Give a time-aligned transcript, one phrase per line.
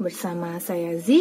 [0.00, 1.12] bersama saya Z.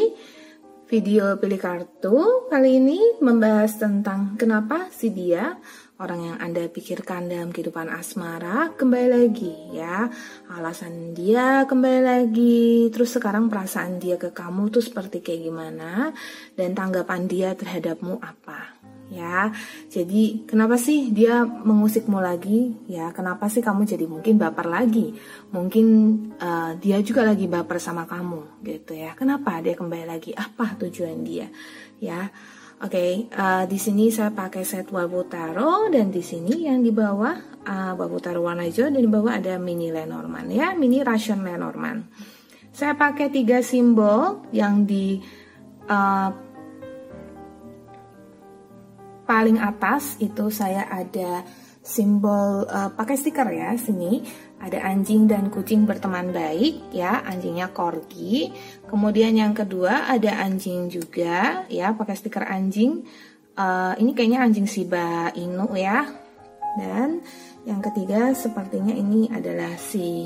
[0.90, 5.54] Video pilih kartu kali ini membahas tentang kenapa si dia
[6.02, 10.10] orang yang Anda pikirkan dalam kehidupan asmara kembali lagi ya.
[10.50, 16.10] Alasan dia kembali lagi, terus sekarang perasaan dia ke kamu tuh seperti kayak gimana
[16.58, 18.79] dan tanggapan dia terhadapmu apa
[19.10, 19.52] ya.
[19.90, 22.78] Jadi kenapa sih dia mengusikmu lagi?
[22.86, 25.18] Ya, kenapa sih kamu jadi mungkin baper lagi?
[25.52, 25.86] Mungkin
[26.40, 29.18] uh, dia juga lagi baper sama kamu gitu ya.
[29.18, 30.32] Kenapa dia kembali lagi?
[30.38, 31.50] Apa tujuan dia?
[32.00, 32.30] Ya.
[32.80, 36.96] Oke, okay, uh, eh, di sini saya pakai set Wabutaro dan di sini yang di
[36.96, 37.36] bawah
[37.68, 42.08] uh, Wabutaro warna hijau dan di bawah ada mini Lenormand ya, mini Ration Lenormand.
[42.72, 45.20] Saya pakai tiga simbol yang di
[45.92, 46.32] uh,
[49.30, 51.46] paling atas itu saya ada
[51.86, 54.26] simbol uh, pakai stiker ya sini.
[54.60, 57.22] Ada anjing dan kucing berteman baik ya.
[57.22, 58.50] Anjingnya corgi.
[58.90, 63.06] Kemudian yang kedua ada anjing juga ya pakai stiker anjing.
[63.54, 66.10] Uh, ini kayaknya anjing Shiba Inu ya.
[66.76, 67.22] Dan
[67.70, 70.26] yang ketiga sepertinya ini adalah si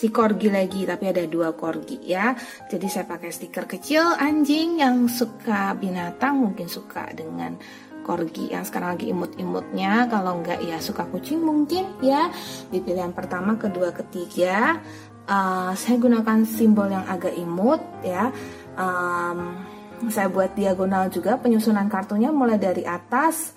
[0.00, 2.32] si corgi lagi tapi ada dua corgi ya.
[2.72, 7.60] Jadi saya pakai stiker kecil anjing yang suka binatang mungkin suka dengan
[8.00, 10.08] corgi yang sekarang lagi imut-imutnya.
[10.08, 12.32] Kalau enggak ya suka kucing mungkin ya.
[12.72, 14.80] Di pilihan pertama kedua ketiga
[15.28, 18.32] uh, saya gunakan simbol yang agak imut ya.
[18.80, 19.60] Um,
[20.08, 23.52] saya buat diagonal juga penyusunan kartunya mulai dari atas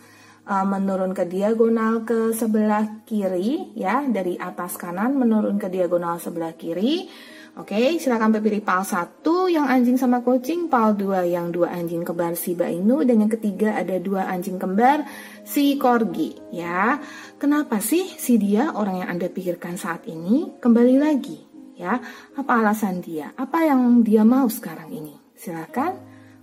[0.47, 6.55] uh, menurun ke diagonal ke sebelah kiri ya dari atas kanan menurun ke diagonal sebelah
[6.55, 7.07] kiri
[7.53, 9.21] Oke, silakan pilih pal 1
[9.53, 13.77] yang anjing sama kucing, pal 2 yang dua anjing kembar si Bainu dan yang ketiga
[13.77, 15.05] ada dua anjing kembar
[15.45, 16.97] si Corgi ya.
[17.37, 21.45] Kenapa sih si dia orang yang Anda pikirkan saat ini kembali lagi
[21.77, 22.01] ya?
[22.33, 23.37] Apa alasan dia?
[23.37, 25.13] Apa yang dia mau sekarang ini?
[25.37, 25.93] Silakan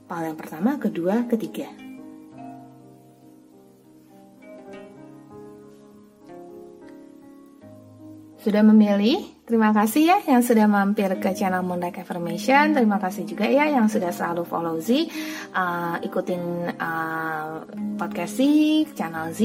[0.06, 1.89] pal yang pertama, kedua, ketiga.
[8.40, 9.40] Sudah memilih.
[9.50, 12.70] Terima kasih ya yang sudah mampir ke channel Moonlight Affirmation.
[12.70, 15.10] Terima kasih juga ya yang sudah selalu follow Z,
[15.50, 17.66] uh, ikutin uh,
[17.98, 18.40] podcast Z,
[18.94, 19.42] channel Z,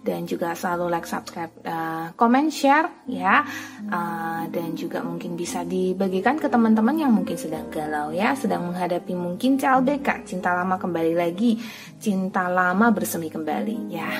[0.00, 3.44] dan juga selalu like, subscribe, uh, comment, share ya.
[3.84, 9.12] Uh, dan juga mungkin bisa dibagikan ke teman-teman yang mungkin sedang galau ya, sedang menghadapi
[9.12, 11.60] mungkin CLBK, cinta lama kembali lagi,
[12.00, 14.10] cinta lama bersemi kembali ya.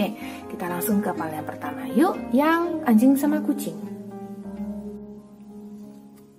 [0.00, 0.16] Oke,
[0.56, 3.76] kita langsung ke yang pertama yuk, yang anjing sama kucing.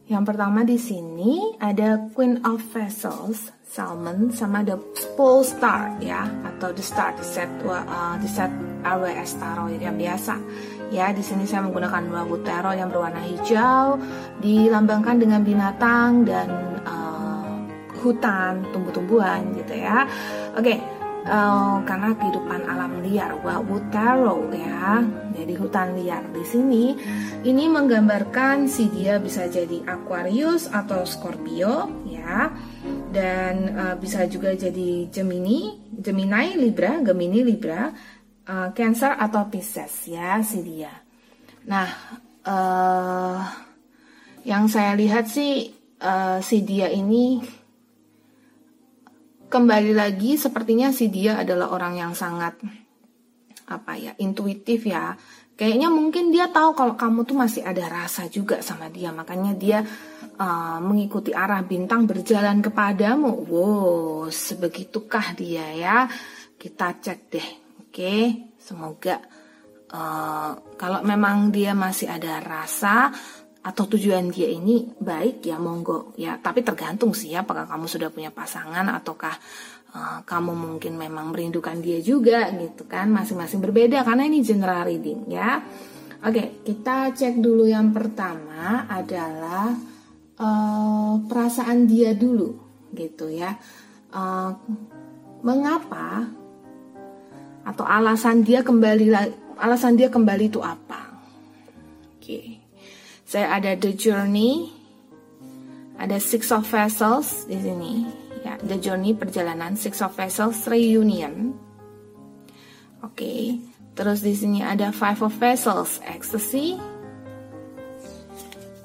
[0.10, 4.82] Yang pertama di sini ada Queen of Vessels, Salmon, sama the
[5.14, 8.50] Pole Star ya, atau the Star, the set, uh, the set
[8.82, 10.42] RWS Tarot yang biasa.
[10.90, 14.02] Ya, di sini saya menggunakan dua tarot yang berwarna hijau,
[14.42, 16.50] dilambangkan dengan binatang dan
[16.82, 17.62] uh,
[18.02, 20.10] hutan, tumbuh-tumbuhan gitu ya.
[20.58, 20.82] Oke,
[21.26, 25.04] uh, karena kehidupan alam liar Wabutaro ya.
[25.32, 26.94] Jadi hutan liar di sini
[27.42, 32.50] ini menggambarkan si dia bisa jadi Aquarius atau Scorpio ya.
[33.12, 37.92] Dan uh, bisa juga jadi Gemini Gemini Libra Gemini Libra
[38.48, 40.94] uh, Cancer atau Pisces ya si dia.
[41.68, 41.90] Nah
[42.48, 43.40] uh,
[44.42, 45.70] yang saya lihat sih
[46.02, 47.61] uh, si dia ini
[49.52, 52.56] kembali lagi sepertinya si dia adalah orang yang sangat
[53.68, 55.20] apa ya intuitif ya.
[55.60, 59.12] Kayaknya mungkin dia tahu kalau kamu tuh masih ada rasa juga sama dia.
[59.12, 59.84] Makanya dia
[60.40, 63.30] uh, mengikuti arah bintang berjalan kepadamu.
[63.46, 65.98] Wow sebegitukah dia ya?
[66.56, 67.50] Kita cek deh
[67.84, 68.16] oke?
[68.56, 69.20] Semoga
[69.92, 73.12] uh, kalau memang dia masih ada rasa
[73.62, 76.18] atau tujuan dia ini baik ya monggo.
[76.18, 79.38] Ya tapi tergantung sih ya apakah kamu sudah punya pasangan ataukah
[79.94, 83.14] uh, kamu mungkin memang merindukan dia juga gitu kan.
[83.14, 85.62] Masing-masing berbeda karena ini general reading ya.
[86.26, 89.78] Oke kita cek dulu yang pertama adalah
[90.42, 92.58] uh, perasaan dia dulu
[92.98, 93.54] gitu ya.
[94.10, 94.58] Uh,
[95.46, 96.28] mengapa
[97.62, 101.14] atau alasan dia kembali alasan dia kembali itu apa?
[102.18, 102.26] Oke.
[102.26, 102.61] okay.
[103.32, 104.76] Saya ada The Journey,
[105.96, 108.04] ada Six of Vessels di sini.
[108.44, 111.56] Ya, The Journey perjalanan, Six of Vessels reunion.
[113.00, 113.56] Oke,
[113.96, 116.76] terus di sini ada Five of Vessels ecstasy.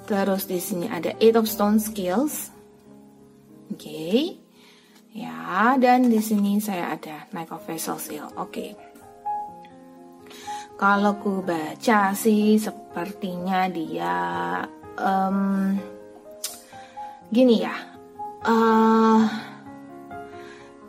[0.07, 2.55] Terus di sini ada Eight of Stone skills.
[3.75, 4.39] Oke.
[5.11, 8.31] Ya, dan di sini saya ada Knight of Vessels Oke.
[8.39, 8.86] Okay.
[10.77, 14.17] Kalau ku baca sih sepertinya dia
[15.01, 15.73] um,
[17.33, 17.77] gini ya
[18.45, 19.25] uh,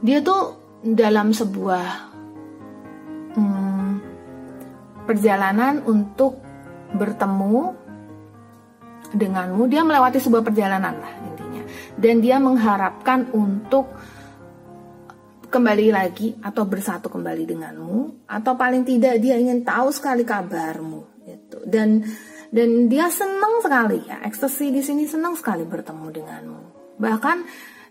[0.03, 1.87] dia tuh dalam sebuah
[3.33, 3.91] hmm,
[5.09, 6.37] perjalanan untuk
[6.93, 7.73] bertemu
[9.17, 9.65] denganmu.
[9.71, 11.63] Dia melewati sebuah perjalanan lah intinya.
[11.97, 13.89] Dan dia mengharapkan untuk
[15.47, 21.63] kembali lagi atau bersatu kembali denganmu atau paling tidak dia ingin tahu sekali kabarmu gitu.
[21.63, 22.03] Dan
[22.51, 24.23] dan dia senang sekali ya.
[24.27, 26.61] Ekstasi di sini senang sekali bertemu denganmu.
[26.99, 27.37] Bahkan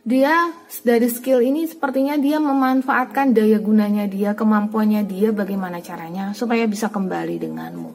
[0.06, 0.52] dia
[0.84, 6.92] dari skill ini sepertinya dia memanfaatkan daya gunanya dia kemampuannya dia bagaimana caranya supaya bisa
[6.92, 7.90] kembali denganmu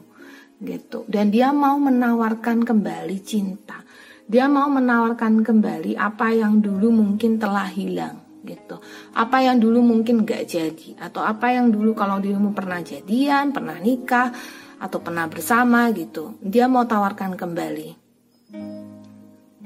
[0.62, 1.06] gitu.
[1.06, 3.82] Dan dia mau menawarkan kembali cinta.
[4.26, 8.78] Dia mau menawarkan kembali apa yang dulu mungkin telah hilang gitu.
[9.14, 13.78] Apa yang dulu mungkin gak jadi atau apa yang dulu kalau dirimu pernah jadian, pernah
[13.78, 14.30] nikah
[14.82, 17.88] atau pernah bersama gitu, dia mau tawarkan kembali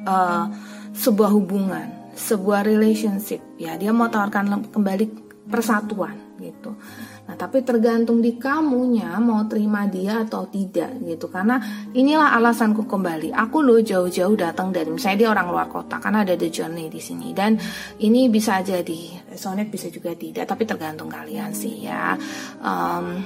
[0.04, 0.44] uh,
[0.92, 5.04] sebuah hubungan, sebuah relationship ya, dia mau tawarkan kembali
[5.48, 6.76] persatuan gitu.
[7.36, 11.28] Tapi tergantung di kamunya mau terima dia atau tidak gitu.
[11.28, 11.60] Karena
[11.92, 13.36] inilah alasanku kembali.
[13.36, 16.98] Aku loh jauh-jauh datang dari misalnya dia orang luar kota karena ada the journey di
[16.98, 17.60] sini dan
[18.00, 22.16] ini bisa jadi resonate bisa juga tidak, tapi tergantung kalian sih ya.
[22.64, 23.20] Um,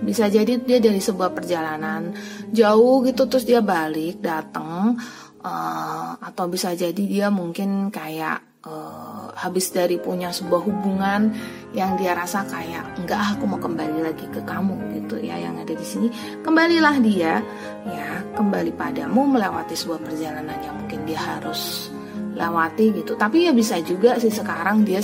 [0.00, 2.16] bisa jadi dia dari sebuah perjalanan
[2.50, 4.96] jauh gitu terus dia balik datang
[5.44, 9.09] uh, atau bisa jadi dia mungkin kayak uh,
[9.40, 11.32] habis dari punya sebuah hubungan
[11.72, 15.72] yang dia rasa kayak enggak aku mau kembali lagi ke kamu gitu ya yang ada
[15.72, 16.12] di sini.
[16.44, 17.40] Kembalilah dia
[17.88, 21.88] ya kembali padamu melewati sebuah perjalanan yang mungkin dia harus
[22.36, 23.16] lewati gitu.
[23.16, 25.00] Tapi ya bisa juga sih sekarang dia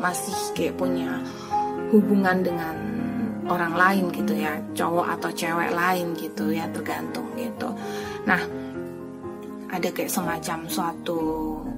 [0.00, 1.20] masih kayak punya
[1.92, 2.74] hubungan dengan
[3.46, 7.70] orang lain gitu ya cowok atau cewek lain gitu ya tergantung gitu.
[8.26, 8.40] Nah
[9.70, 11.18] ada kayak semacam suatu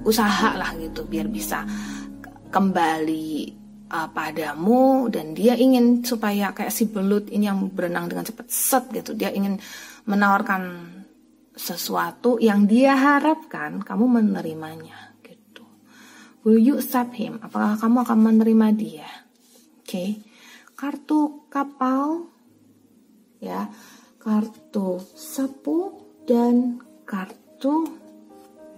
[0.05, 1.65] usaha lah gitu biar bisa
[2.49, 3.29] kembali
[3.89, 5.09] uh, padamu.
[5.09, 9.17] Dan dia ingin supaya kayak si belut ini yang berenang dengan cepat set gitu.
[9.17, 9.57] Dia ingin
[10.05, 10.95] menawarkan
[11.59, 15.67] sesuatu yang dia harapkan kamu menerimanya gitu.
[16.47, 17.37] Will you accept him?
[17.43, 19.09] Apakah kamu akan menerima dia?
[19.83, 19.89] Oke.
[19.89, 20.09] Okay.
[20.79, 22.31] kartu kapal
[23.43, 23.67] ya.
[24.19, 25.95] Kartu sapu
[26.27, 27.38] dan kartu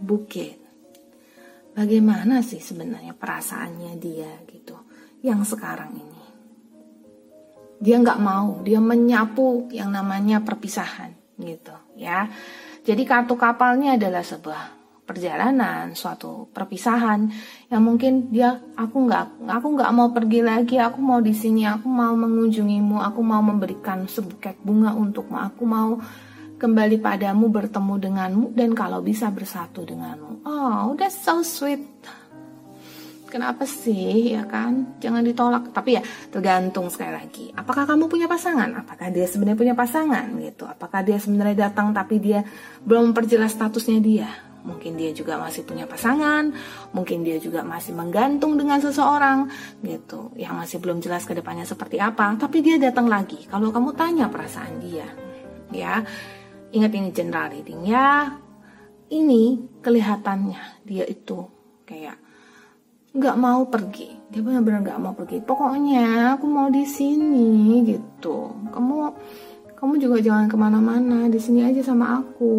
[0.01, 0.57] bukit.
[1.71, 4.75] Bagaimana sih sebenarnya perasaannya dia gitu
[5.21, 6.23] yang sekarang ini?
[7.81, 12.25] Dia nggak mau dia menyapu yang namanya perpisahan gitu ya.
[12.81, 14.81] Jadi kartu kapalnya adalah sebuah
[15.11, 17.27] perjalanan suatu perpisahan
[17.67, 21.91] yang mungkin dia aku nggak aku nggak mau pergi lagi aku mau di sini aku
[21.91, 25.99] mau mengunjungimu aku mau memberikan sebuket bunga untukmu aku mau
[26.61, 30.45] kembali padamu, bertemu denganmu, dan kalau bisa bersatu denganmu.
[30.45, 31.81] Oh, udah so sweet.
[33.31, 34.99] Kenapa sih, ya kan?
[35.01, 35.73] Jangan ditolak.
[35.73, 37.45] Tapi ya, tergantung sekali lagi.
[37.55, 38.69] Apakah kamu punya pasangan?
[38.75, 40.35] Apakah dia sebenarnya punya pasangan?
[40.35, 40.67] Gitu.
[40.67, 42.43] Apakah dia sebenarnya datang tapi dia
[42.83, 44.29] belum memperjelas statusnya dia?
[44.61, 46.53] Mungkin dia juga masih punya pasangan,
[46.93, 49.49] mungkin dia juga masih menggantung dengan seseorang,
[49.81, 52.37] gitu, yang masih belum jelas ke depannya seperti apa.
[52.37, 53.49] Tapi dia datang lagi.
[53.49, 55.09] Kalau kamu tanya perasaan dia,
[55.73, 56.05] ya,
[56.71, 58.31] Ingat ini general reading ya.
[59.11, 59.43] Ini
[59.83, 61.43] kelihatannya dia itu
[61.83, 62.15] kayak
[63.11, 64.07] nggak mau pergi.
[64.31, 65.43] Dia benar-benar nggak mau pergi.
[65.43, 68.55] Pokoknya aku mau di sini gitu.
[68.71, 68.95] Kamu
[69.75, 71.27] kamu juga jangan ke mana-mana.
[71.27, 72.55] Di sini aja sama aku.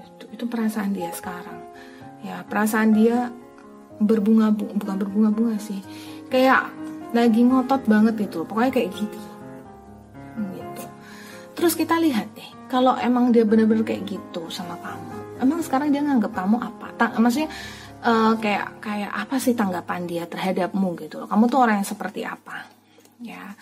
[0.00, 1.60] Itu, itu perasaan dia sekarang.
[2.24, 3.28] Ya perasaan dia
[4.00, 5.84] berbunga bukan berbunga-bunga sih.
[6.32, 6.72] Kayak
[7.12, 8.40] lagi ngotot banget itu.
[8.48, 9.04] Pokoknya kayak gitu.
[9.04, 9.37] Gitu.
[11.58, 16.02] Terus kita lihat deh kalau emang dia bener-bener kayak gitu sama kamu emang sekarang dia
[16.02, 16.86] nganggap kamu apa?
[16.98, 17.50] Ta maksudnya
[18.02, 22.66] uh, kayak kayak apa sih tanggapan dia terhadapmu gitu kamu tuh orang yang seperti apa?
[23.22, 23.54] Ya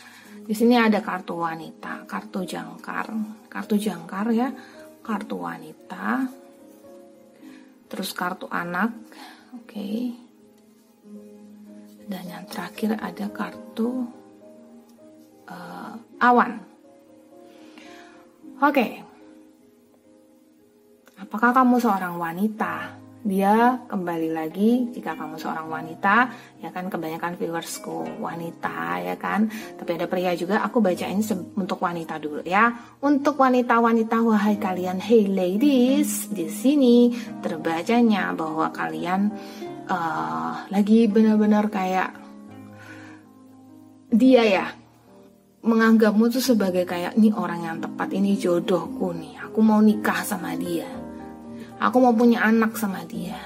[0.46, 3.08] di sini ada kartu wanita kartu jangkar
[3.48, 4.48] kartu jangkar ya
[5.00, 6.28] kartu wanita
[7.86, 8.92] terus kartu anak
[9.54, 9.70] oke.
[9.70, 10.12] Okay.
[12.06, 14.06] dan yang terakhir ada kartu
[15.50, 16.62] uh, awan
[18.56, 19.04] Oke.
[21.20, 23.04] Apakah kamu seorang wanita?
[23.26, 26.30] Dia kembali lagi jika kamu seorang wanita,
[26.62, 29.52] ya kan kebanyakan viewersku wanita ya kan.
[29.76, 30.64] Tapi ada pria juga.
[30.64, 31.20] Aku bacain
[31.52, 32.72] untuk wanita dulu ya.
[33.04, 37.12] Untuk wanita-wanita wahai kalian, hey ladies, di sini
[37.44, 39.36] terbacanya bahwa kalian
[39.90, 42.14] uh, lagi benar-benar kayak
[44.16, 44.85] dia ya
[45.66, 49.50] menganggapmu tuh sebagai kayak ini orang yang tepat, ini jodohku nih.
[49.50, 50.86] Aku mau nikah sama dia.
[51.82, 53.36] Aku mau punya anak sama dia.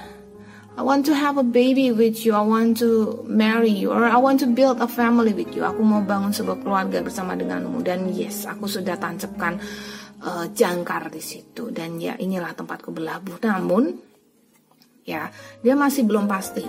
[0.79, 4.15] I want to have a baby with you, I want to marry you, or I
[4.15, 5.67] want to build a family with you.
[5.67, 7.83] Aku mau bangun sebuah keluarga bersama denganmu.
[7.83, 9.59] Dan yes, aku sudah tancapkan
[10.23, 11.75] uh, jangkar di situ.
[11.75, 13.43] Dan ya inilah tempatku berlabuh.
[13.43, 14.10] Namun
[15.01, 15.33] ya
[15.65, 16.65] dia masih belum pasti.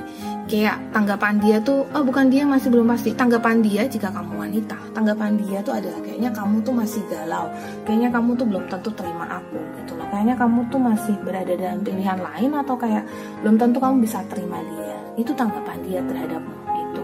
[0.51, 3.13] Kayak tanggapan dia tuh oh bukan dia masih belum pasti.
[3.13, 7.47] Tanggapan dia jika kamu wanita tanggapan dia tuh adalah kayaknya kamu tuh masih galau.
[7.85, 10.07] Kayaknya kamu tuh belum tentu terima aku gitu loh.
[10.13, 13.05] Kayaknya kamu tuh masih berada dalam pilihan lain atau kayak
[13.45, 14.97] belum tentu kamu bisa terima dia.
[15.17, 16.63] Itu tanggapan dia terhadapmu
[16.93, 17.03] gitu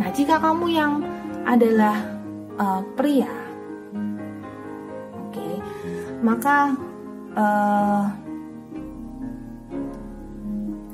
[0.00, 0.92] nah jika kamu yang
[1.44, 1.96] adalah
[2.56, 3.28] uh, pria
[5.12, 5.54] oke okay,
[6.24, 6.72] maka
[7.36, 8.08] uh,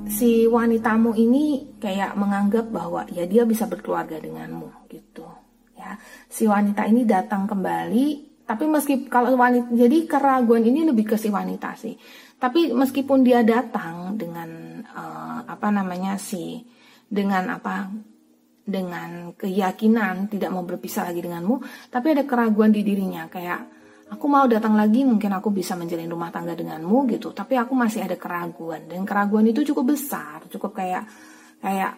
[0.08, 5.28] si wanitamu ini kayak menganggap bahwa ya dia bisa berkeluarga denganmu gitu
[5.76, 5.96] ya.
[6.28, 11.28] Si wanita ini datang kembali tapi meski kalau wanita jadi keraguan ini lebih ke si
[11.28, 11.94] wanita sih.
[12.38, 16.62] Tapi meskipun dia datang dengan uh, apa namanya si
[17.08, 17.88] dengan apa
[18.68, 23.77] dengan keyakinan tidak mau berpisah lagi denganmu tapi ada keraguan di dirinya kayak
[24.08, 27.32] aku mau datang lagi mungkin aku bisa menjalin rumah tangga denganmu gitu.
[27.36, 30.44] Tapi aku masih ada keraguan dan keraguan itu cukup besar.
[30.48, 31.04] Cukup kayak
[31.60, 31.92] kayak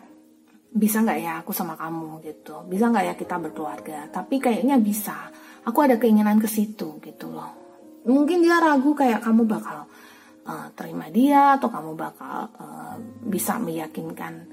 [0.71, 2.67] bisa nggak ya aku sama kamu gitu.
[2.67, 4.11] Bisa nggak ya kita berkeluarga?
[4.11, 5.31] Tapi kayaknya bisa.
[5.67, 7.53] Aku ada keinginan ke situ gitu loh.
[8.09, 9.85] Mungkin dia ragu kayak kamu bakal
[10.49, 12.97] uh, terima dia atau kamu bakal uh,
[13.29, 14.49] bisa meyakinkan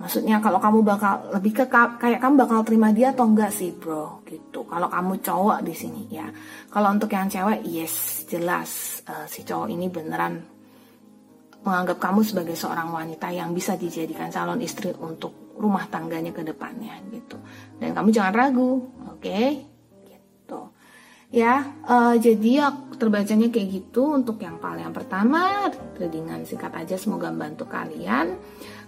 [0.00, 4.24] Maksudnya kalau kamu bakal lebih ke kayak kamu bakal terima dia atau enggak sih bro
[4.24, 4.64] gitu.
[4.64, 6.24] Kalau kamu cowok di sini ya.
[6.72, 10.40] Kalau untuk yang cewek yes jelas uh, si cowok ini beneran
[11.60, 16.96] menganggap kamu sebagai seorang wanita yang bisa dijadikan calon istri untuk rumah tangganya ke depannya
[17.12, 17.36] gitu.
[17.76, 19.20] Dan kamu jangan ragu, oke?
[19.20, 19.60] Okay?
[20.08, 20.60] Gitu.
[21.30, 25.68] Ya, uh, jadi ya terbacanya kayak gitu untuk yang paling yang pertama,
[26.00, 28.40] readingan singkat aja semoga membantu kalian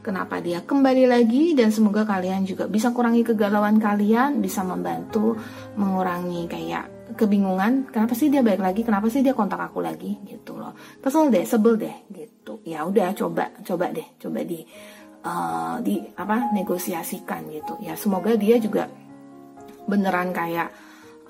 [0.03, 5.39] kenapa dia kembali lagi dan semoga kalian juga bisa kurangi kegalauan kalian, bisa membantu
[5.79, 10.59] mengurangi kayak kebingungan, kenapa sih dia balik lagi, kenapa sih dia kontak aku lagi gitu
[10.59, 10.75] loh.
[10.99, 12.61] Kesel deh, sebel deh gitu.
[12.67, 14.61] Ya udah coba coba deh, coba di
[15.23, 17.79] uh, di apa negosiasikan gitu.
[17.81, 18.91] Ya semoga dia juga
[19.87, 20.69] beneran kayak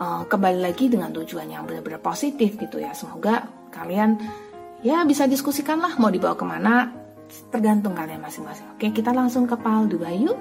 [0.00, 2.96] uh, kembali lagi dengan tujuan yang benar-benar positif gitu ya.
[2.96, 4.16] Semoga kalian
[4.86, 7.01] ya bisa diskusikan lah mau dibawa ke mana
[7.48, 8.66] tergantung kalian masing-masing.
[8.76, 10.38] Oke, kita langsung ke PAL 2 yuk.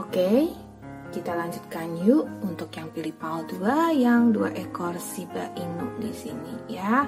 [0.00, 0.50] Oke,
[1.12, 6.54] kita lanjutkan yuk untuk yang pilih PAL 2 yang dua ekor Shiba Inu di sini
[6.72, 7.04] ya.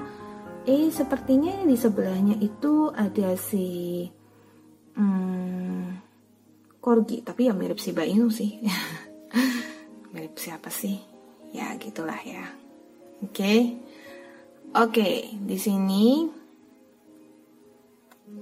[0.68, 4.04] Eh, sepertinya di sebelahnya itu ada si
[4.97, 6.04] hmm,
[7.25, 8.61] tapi ya mirip Shiba Inu sih.
[10.12, 10.97] mirip siapa sih?
[11.52, 12.45] Ya, gitulah ya.
[13.25, 13.33] Oke.
[13.33, 13.61] Okay.
[14.68, 15.16] Oke, okay,
[15.49, 16.28] di sini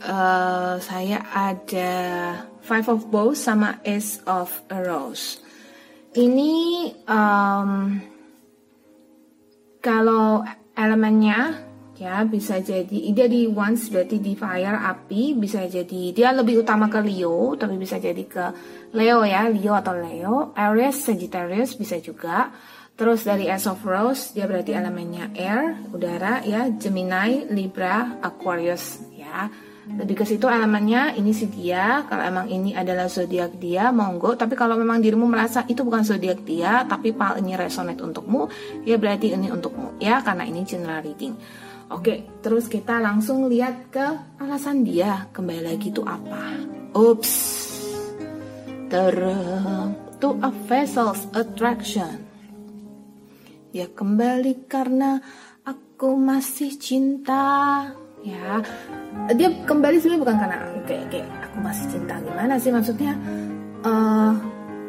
[0.02, 1.92] uh, saya ada
[2.66, 5.38] Five of Bows sama Ace of Rose.
[6.16, 6.54] Ini
[7.06, 8.00] um,
[9.78, 10.42] kalau
[10.74, 11.62] elemennya
[11.96, 16.92] ya bisa jadi dia di once berarti di fire api bisa jadi dia lebih utama
[16.92, 18.44] ke Leo tapi bisa jadi ke
[18.92, 20.52] Leo ya Leo atau Leo.
[20.56, 22.50] Aries Sagittarius bisa juga.
[22.96, 29.52] Terus dari Ace of Rose dia berarti elemennya air udara ya Gemini Libra Aquarius ya
[29.86, 34.34] lebih ke situ elemennya ini si dia kalau emang ini adalah zodiak dia monggo.
[34.34, 38.50] Tapi kalau memang dirimu merasa itu bukan zodiak dia tapi pal ini resonate untukmu
[38.82, 41.38] ya berarti ini untukmu ya karena ini general reading.
[41.94, 44.06] Oke terus kita langsung lihat ke
[44.42, 46.58] alasan dia kembali lagi itu apa.
[46.90, 47.34] Ups.
[48.90, 49.14] Ter
[50.18, 52.26] to a vessel's attraction.
[53.70, 55.22] Ya kembali karena
[55.62, 57.86] aku masih cinta
[58.26, 58.60] ya.
[59.38, 62.70] Dia kembali sebenarnya bukan karena kayak kayak aku masih cinta gimana sih?
[62.74, 63.12] Maksudnya
[63.86, 64.32] uh,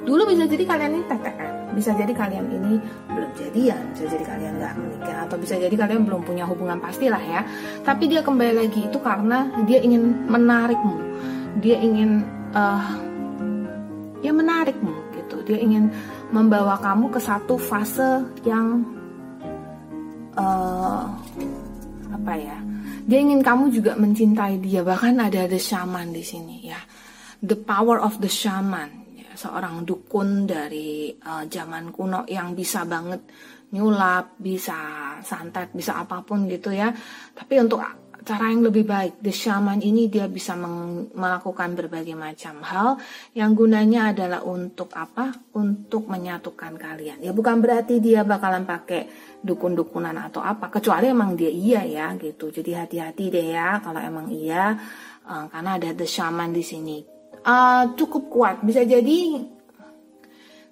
[0.03, 4.53] dulu bisa jadi kalian ini TTM bisa jadi kalian ini belum jadian bisa jadi kalian
[4.58, 7.46] nggak menikah atau bisa jadi kalian belum punya hubungan pasti lah ya.
[7.86, 10.98] Tapi dia kembali lagi itu karena dia ingin menarikmu.
[11.62, 12.25] Dia ingin
[12.58, 12.98] uh,
[14.25, 15.46] ya menarikmu gitu.
[15.46, 15.94] Dia ingin
[16.34, 18.82] membawa kamu ke satu fase yang
[20.34, 21.06] uh,
[22.11, 22.57] apa ya
[23.07, 24.83] dia ingin kamu juga mencintai dia.
[24.83, 26.79] Bahkan ada the shaman di sini ya.
[27.39, 29.15] The power of the shaman.
[29.15, 33.23] Ya, seorang dukun dari uh, zaman kuno yang bisa banget
[33.71, 34.75] nyulap, bisa
[35.23, 36.91] santet, bisa apa pun gitu ya.
[37.31, 37.79] Tapi untuk
[38.27, 39.24] cara yang lebih baik.
[39.24, 40.60] The shaman ini dia bisa
[41.15, 43.00] melakukan berbagai macam hal
[43.31, 45.31] yang gunanya adalah untuk apa?
[45.55, 47.24] Untuk menyatukan kalian.
[47.24, 49.07] Ya bukan berarti dia bakalan pakai
[49.39, 52.51] dukun-dukunan atau apa, kecuali emang dia iya ya gitu.
[52.51, 54.75] Jadi hati-hati deh ya kalau emang iya
[55.24, 57.17] uh, karena ada the shaman di sini
[57.48, 59.48] uh, cukup kuat bisa jadi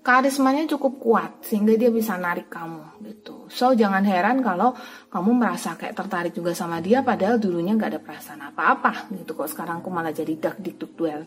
[0.05, 3.49] karismanya cukup kuat sehingga dia bisa narik kamu gitu.
[3.49, 4.77] So jangan heran kalau
[5.09, 9.49] kamu merasa kayak tertarik juga sama dia padahal dulunya nggak ada perasaan apa-apa gitu kok
[9.49, 11.25] sekarang aku malah jadi dak dikduk duel.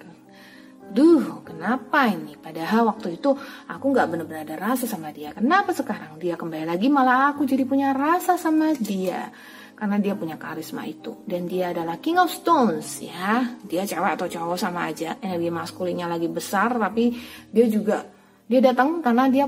[0.89, 2.39] Duh, kenapa ini?
[2.41, 3.35] Padahal waktu itu
[3.69, 5.37] aku nggak benar-benar ada rasa sama dia.
[5.37, 9.29] Kenapa sekarang dia kembali lagi malah aku jadi punya rasa sama dia?
[9.77, 13.59] Karena dia punya karisma itu dan dia adalah King of Stones ya.
[13.69, 15.21] Dia cewek atau cowok sama aja.
[15.21, 17.13] Energi maskulinnya lagi besar tapi
[17.53, 18.18] dia juga
[18.49, 19.47] dia datang karena dia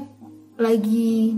[0.61, 1.35] lagi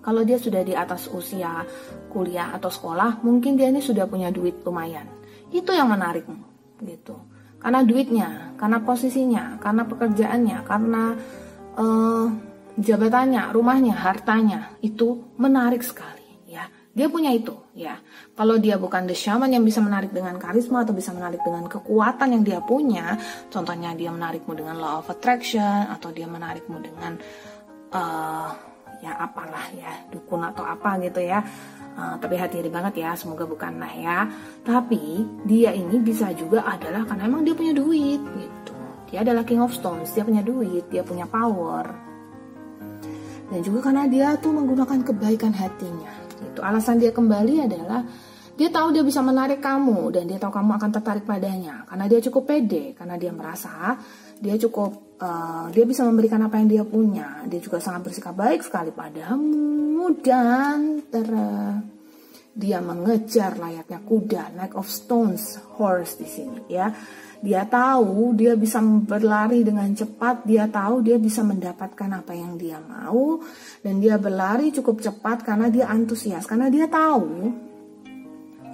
[0.00, 1.64] kalau dia sudah di atas usia
[2.08, 5.04] kuliah atau sekolah, mungkin dia ini sudah punya duit lumayan.
[5.52, 6.40] Itu yang menarikmu,
[6.84, 7.20] gitu.
[7.60, 11.04] Karena duitnya, karena posisinya, karena pekerjaannya, karena
[11.76, 12.26] uh,
[12.80, 16.19] jabatannya, rumahnya, hartanya, itu menarik sekali.
[16.90, 17.94] Dia punya itu, ya.
[18.34, 22.34] Kalau dia bukan the shaman yang bisa menarik dengan karisma atau bisa menarik dengan kekuatan
[22.34, 23.14] yang dia punya,
[23.46, 27.14] contohnya dia menarikmu dengan law of attraction atau dia menarikmu dengan
[27.94, 28.50] uh,
[29.00, 31.38] ya apalah ya dukun atau apa gitu ya.
[31.94, 34.26] Uh, tapi hati-hati banget ya, semoga bukan nah ya.
[34.66, 38.74] Tapi dia ini bisa juga adalah karena emang dia punya duit gitu.
[39.14, 41.86] Dia adalah King of Stones, dia punya duit, dia punya power.
[43.46, 48.02] Dan juga karena dia tuh menggunakan kebaikan hatinya itu alasan dia kembali adalah
[48.60, 51.88] dia tahu dia bisa menarik kamu dan dia tahu kamu akan tertarik padanya.
[51.88, 53.96] Karena dia cukup pede karena dia merasa
[54.36, 57.40] dia cukup uh, dia bisa memberikan apa yang dia punya.
[57.48, 61.28] Dia juga sangat bersikap baik sekali padamu dan ter
[62.50, 66.90] dia mengejar layaknya kuda neck of stones horse di sini ya
[67.40, 72.76] dia tahu dia bisa berlari dengan cepat, dia tahu dia bisa mendapatkan apa yang dia
[72.76, 73.40] mau
[73.80, 77.48] dan dia berlari cukup cepat karena dia antusias, karena dia tahu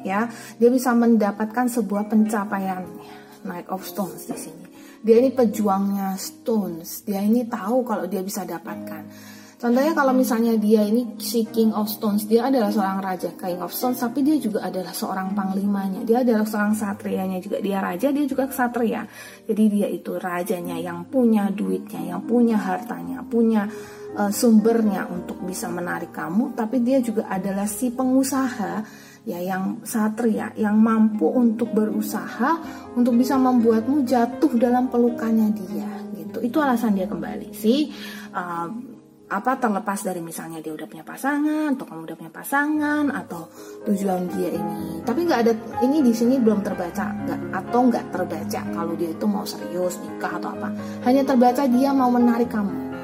[0.02, 0.26] ya,
[0.58, 2.82] dia bisa mendapatkan sebuah pencapaian
[3.46, 4.66] Knight of Stones di sini.
[4.98, 9.06] Dia ini pejuangnya Stones, dia ini tahu kalau dia bisa dapatkan
[9.56, 13.72] Contohnya kalau misalnya dia ini si King of Stones, dia adalah seorang raja King of
[13.72, 16.04] Stones, tapi dia juga adalah seorang panglimanya.
[16.04, 17.64] Dia adalah seorang satrianya juga.
[17.64, 19.08] Dia raja, dia juga satria.
[19.48, 23.64] Jadi dia itu rajanya yang punya duitnya, yang punya hartanya, punya
[24.20, 26.52] uh, sumbernya untuk bisa menarik kamu.
[26.52, 28.84] Tapi dia juga adalah si pengusaha
[29.24, 32.60] ya yang satria yang mampu untuk berusaha
[32.92, 36.44] untuk bisa membuatmu jatuh dalam pelukannya dia gitu.
[36.44, 37.88] Itu alasan dia kembali sih.
[38.36, 38.95] Uh,
[39.26, 43.42] apa terlepas dari misalnya dia udah punya pasangan atau kamu udah punya pasangan atau
[43.90, 45.02] tujuan dia ini.
[45.02, 49.26] Tapi nggak ada ini di sini belum terbaca nggak atau nggak terbaca kalau dia itu
[49.26, 50.70] mau serius nikah atau apa.
[51.02, 52.94] Hanya terbaca dia mau menarik kamu.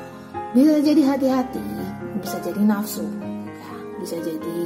[0.55, 1.83] Bisa jadi hati-hati
[2.23, 3.03] bisa jadi nafsu
[3.59, 4.57] ya, bisa jadi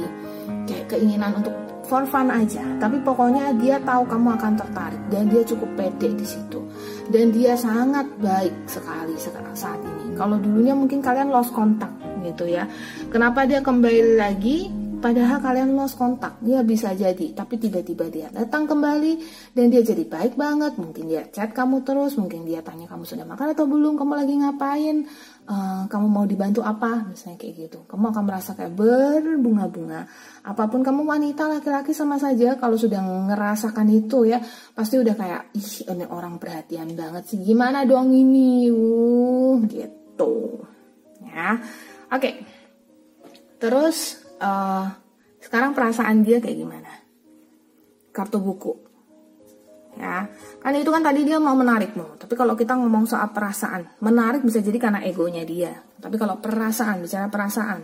[0.69, 1.51] kayak keinginan untuk
[1.89, 2.61] for fun aja.
[2.77, 6.61] Tapi pokoknya dia tahu kamu akan tertarik dan dia cukup pede di situ.
[7.09, 9.17] Dan dia sangat baik sekali
[9.57, 9.96] saat ini.
[10.17, 11.93] Kalau dulunya mungkin kalian lost kontak
[12.25, 12.65] gitu ya.
[13.13, 14.57] Kenapa dia kembali lagi?
[14.97, 19.21] Padahal kalian lost kontak, dia bisa jadi, tapi tiba-tiba dia datang kembali
[19.53, 20.73] dan dia jadi baik banget.
[20.73, 24.33] Mungkin dia chat kamu terus, mungkin dia tanya kamu sudah makan atau belum, kamu lagi
[24.41, 25.05] ngapain,
[25.45, 27.85] uh, kamu mau dibantu apa, misalnya kayak gitu.
[27.85, 30.09] Kamu akan merasa kayak berbunga-bunga.
[30.41, 32.57] Apa pun kamu wanita, laki-laki sama saja.
[32.57, 34.41] Kalau sudah ngerasakan itu ya,
[34.73, 37.37] pasti udah kayak ih ini orang perhatian banget sih.
[37.45, 40.06] Gimana dong ini, uh gitu.
[41.21, 41.61] Ya,
[42.09, 42.31] oke.
[43.61, 44.89] Terus uh,
[45.41, 46.91] sekarang perasaan dia kayak gimana?
[48.13, 48.87] Kartu buku
[49.97, 50.29] ya.
[50.61, 54.61] Kan itu kan tadi dia mau menarikmu tapi kalau kita ngomong soal perasaan menarik bisa
[54.61, 55.73] jadi karena egonya dia.
[55.97, 57.79] Tapi kalau perasaan bicara perasaan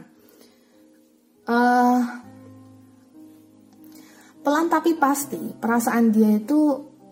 [1.50, 2.00] uh,
[4.46, 6.60] pelan tapi pasti perasaan dia itu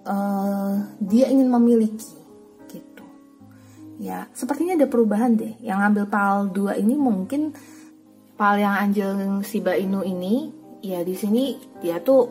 [0.05, 1.97] uh, dia ingin memiliki.
[1.97, 2.20] gitu
[4.01, 7.53] ya sepertinya ada perubahan deh yang ngambil pal 2 ini mungkin
[8.41, 10.49] Pal yang anjing Shiba Inu ini,
[10.81, 12.25] ya di sini dia tuh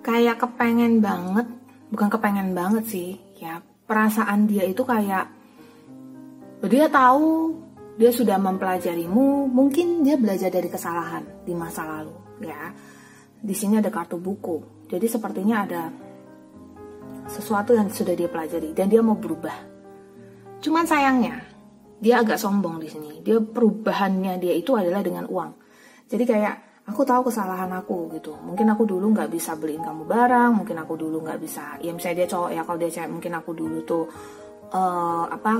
[0.00, 1.44] kayak kepengen banget,
[1.92, 5.28] bukan kepengen banget sih, ya perasaan dia itu kayak
[6.72, 7.52] dia tahu
[8.00, 12.72] dia sudah mempelajarimu, mungkin dia belajar dari kesalahan di masa lalu, ya.
[13.44, 15.92] Di sini ada kartu buku, jadi sepertinya ada
[17.28, 19.54] sesuatu yang sudah dia pelajari dan dia mau berubah.
[20.58, 21.38] Cuman sayangnya,
[22.00, 23.22] dia agak sombong di sini.
[23.22, 25.50] Dia perubahannya dia itu adalah dengan uang.
[26.08, 26.54] Jadi kayak
[26.88, 28.34] aku tahu kesalahan aku gitu.
[28.40, 31.76] Mungkin aku dulu nggak bisa beliin kamu barang, mungkin aku dulu nggak bisa.
[31.84, 34.04] Ya misalnya dia cowok ya kalau dia cewek mungkin aku dulu tuh
[34.72, 35.52] uh, apa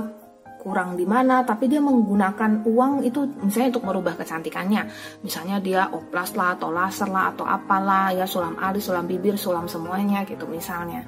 [0.59, 4.91] kurang di mana tapi dia menggunakan uang itu misalnya untuk merubah kecantikannya
[5.23, 9.71] misalnya dia oplas lah atau laser lah atau apalah ya sulam alis sulam bibir sulam
[9.71, 11.07] semuanya gitu misalnya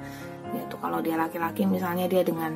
[0.52, 0.74] gitu.
[0.78, 2.54] Kalau dia laki-laki misalnya dia dengan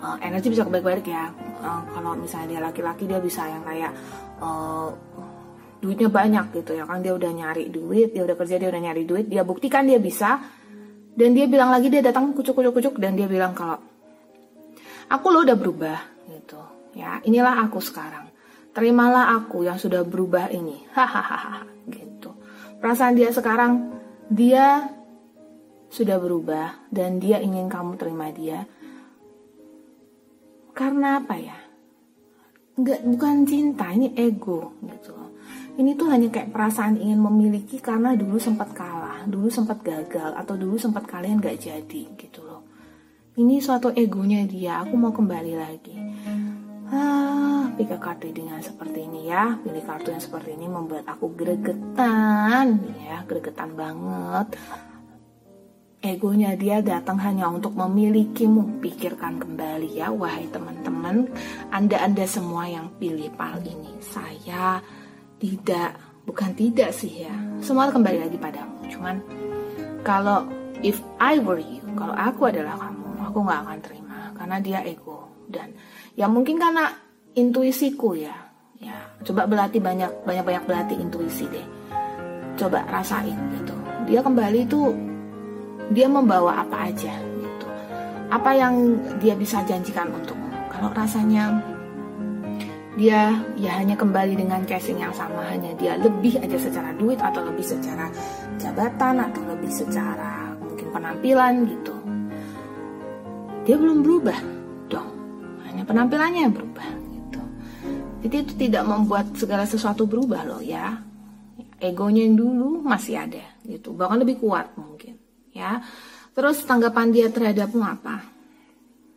[0.00, 1.30] uh, energi bisa kebalik-balik ya.
[1.60, 3.92] Uh, kalau misalnya dia laki-laki dia bisa yang kayak
[4.40, 4.90] uh,
[5.80, 7.04] duitnya banyak gitu ya kan.
[7.04, 9.26] Dia udah nyari duit dia udah kerja dia udah nyari duit.
[9.28, 10.40] Dia buktikan dia bisa.
[11.14, 12.98] Dan dia bilang lagi dia datang kucuk-kucuk-kucuk.
[12.98, 13.78] Dan dia bilang kalau
[15.08, 16.60] aku lo udah berubah gitu.
[16.96, 18.30] Ya inilah aku sekarang.
[18.74, 20.82] Terimalah aku yang sudah berubah ini.
[20.96, 22.34] Hahaha gitu.
[22.82, 23.94] Perasaan dia sekarang
[24.28, 24.93] dia
[25.94, 28.66] sudah berubah dan dia ingin kamu terima dia.
[30.74, 31.54] Karena apa ya?
[32.74, 35.30] Nggak bukan cinta ini ego gitu loh.
[35.78, 40.54] Ini tuh hanya kayak perasaan ingin memiliki karena dulu sempat kalah dulu sempat gagal atau
[40.58, 42.66] dulu sempat kalian gak jadi gitu loh.
[43.34, 45.94] Ini suatu egonya dia aku mau kembali lagi.
[46.90, 49.58] Ah pilih kartu dengan seperti ini ya.
[49.62, 54.54] Pilih kartu yang seperti ini membuat aku gregetan ya gregetan banget
[56.04, 58.84] egonya dia datang hanya untuk memilikimu.
[58.84, 61.32] Pikirkan kembali ya wahai teman-teman.
[61.72, 63.96] Anda-anda semua yang pilih pal ini.
[64.04, 64.84] Saya
[65.40, 65.96] tidak
[66.28, 67.32] bukan tidak sih ya.
[67.64, 68.84] Semua kembali lagi padamu.
[68.92, 69.16] Cuman
[70.04, 70.44] kalau
[70.84, 74.18] if I were you kalau aku adalah kamu aku nggak akan terima.
[74.36, 75.32] Karena dia ego.
[75.48, 75.72] Dan
[76.12, 76.92] ya mungkin karena
[77.32, 78.36] intuisiku ya.
[78.76, 81.64] Ya coba berlatih banyak banyak banyak berlatih intuisi deh.
[82.60, 83.72] Coba rasain gitu.
[84.04, 85.13] Dia kembali itu
[85.92, 87.66] dia membawa apa aja gitu.
[88.32, 91.60] Apa yang dia bisa janjikan untukmu kalau rasanya
[92.94, 97.42] dia ya hanya kembali dengan casing yang sama hanya dia lebih aja secara duit atau
[97.42, 98.06] lebih secara
[98.54, 101.94] jabatan atau lebih secara mungkin penampilan gitu.
[103.66, 104.38] Dia belum berubah
[104.86, 105.10] dong.
[105.66, 107.42] Hanya penampilannya yang berubah gitu.
[108.22, 111.02] Jadi itu tidak membuat segala sesuatu berubah loh ya.
[111.82, 113.90] Egonya yang dulu masih ada gitu.
[113.90, 115.23] Bahkan lebih kuat mungkin
[115.54, 115.80] ya
[116.34, 118.26] terus tanggapan dia terhadapmu apa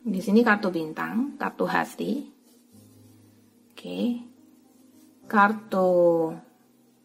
[0.07, 2.13] di sini kartu bintang kartu hati
[3.73, 3.99] oke
[5.27, 5.91] kartu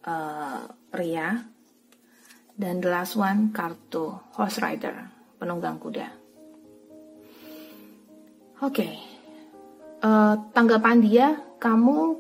[0.06, 0.60] uh,
[0.92, 1.28] pria
[2.52, 6.22] dan the last one kartu horse rider penunggang kuda
[8.62, 8.94] Oke, okay.
[10.06, 12.14] uh, eh, tanggapan dia, kamu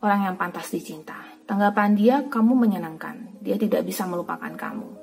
[0.00, 1.20] orang yang pantas dicinta.
[1.44, 3.44] Tanggapan dia, kamu menyenangkan.
[3.44, 4.95] Dia tidak bisa melupakan kamu.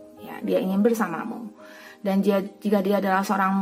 [0.43, 1.55] Dia ingin bersamamu.
[2.03, 3.55] Dan dia, jika dia adalah seorang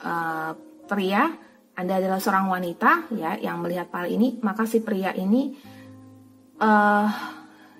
[0.00, 0.50] uh,
[0.88, 1.28] pria,
[1.76, 5.52] anda adalah seorang wanita, ya, yang melihat hal ini, maka si pria ini
[6.58, 7.08] uh,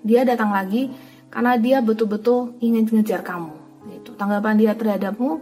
[0.04, 0.92] dia datang lagi
[1.32, 3.54] karena dia betul-betul ingin mengejar kamu.
[3.90, 4.12] Gitu.
[4.14, 5.40] Tanggapan dia terhadapmu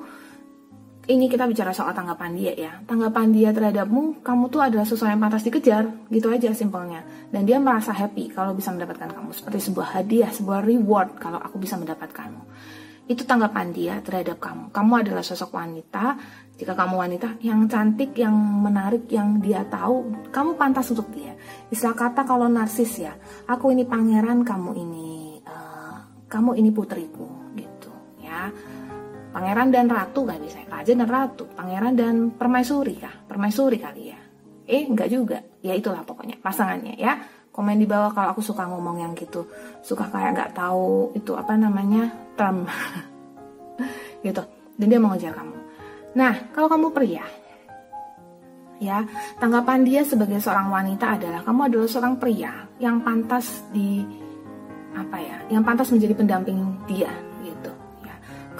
[1.11, 2.73] ini kita bicara soal tanggapan dia ya.
[2.87, 7.03] Tanggapan dia terhadapmu, kamu tuh adalah sesuatu yang pantas dikejar, gitu aja simpelnya.
[7.27, 11.59] Dan dia merasa happy kalau bisa mendapatkan kamu, seperti sebuah hadiah, sebuah reward kalau aku
[11.59, 12.43] bisa mendapatkanmu.
[13.11, 14.71] Itu tanggapan dia terhadap kamu.
[14.71, 16.17] Kamu adalah sosok wanita,
[16.55, 21.35] jika kamu wanita yang cantik, yang menarik, yang dia tahu, kamu pantas untuk dia.
[21.69, 23.13] Istilah kata kalau narsis ya,
[23.51, 27.91] aku ini pangeran, kamu ini, uh, kamu ini putriku, gitu
[28.23, 28.49] ya
[29.33, 33.17] Pangeran dan ratu gak bisa, raja dan ratu, pangeran dan permaisuri kah?
[33.25, 34.21] Permaisuri kali ya.
[34.69, 35.41] Eh, enggak juga.
[35.65, 37.17] Ya itulah pokoknya pasangannya ya.
[37.53, 39.45] Komen di bawah kalau aku suka ngomong yang gitu.
[39.85, 42.65] Suka kayak nggak tahu itu apa namanya term.
[44.27, 44.43] gitu.
[44.81, 45.57] Dan dia mau ngejar kamu.
[46.17, 47.25] Nah, kalau kamu pria,
[48.81, 49.05] ya
[49.37, 54.01] tanggapan dia sebagai seorang wanita adalah kamu adalah seorang pria yang pantas di
[54.93, 57.13] apa ya, yang pantas menjadi pendamping dia